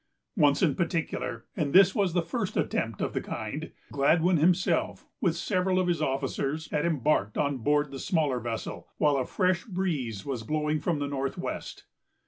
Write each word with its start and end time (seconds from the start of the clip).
Once 0.35 0.63
in 0.63 0.73
particular,——and 0.73 1.73
this 1.73 1.93
was 1.93 2.13
the 2.13 2.23
first 2.23 2.57
attempt 2.57 3.01
of 3.03 3.13
the 3.13 3.21
kind,——Gladwyn 3.21 4.37
himself, 4.37 5.05
with 5.21 5.35
several 5.35 5.79
of 5.79 5.87
his 5.87 6.01
officers, 6.01 6.71
had 6.71 6.87
embarked 6.87 7.37
on 7.37 7.59
board 7.59 7.91
the 7.91 7.99
smaller 7.99 8.39
vessel, 8.39 8.87
while 8.97 9.17
a 9.17 9.25
fresh 9.27 9.63
breeze 9.65 10.25
was 10.25 10.41
blowing 10.41 10.79
from 10.79 10.97
the 10.97 11.07
north 11.07 11.37
west. 11.37 11.83